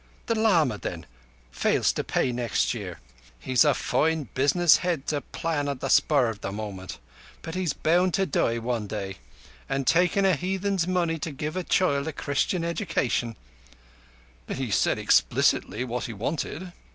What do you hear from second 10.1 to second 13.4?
a heathen's money to give a child a Christian education—"